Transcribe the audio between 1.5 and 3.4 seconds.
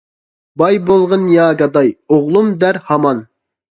گاداي، ئوغلۇم دەر ھامان.